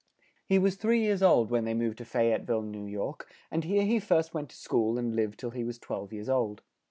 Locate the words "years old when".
1.01-1.63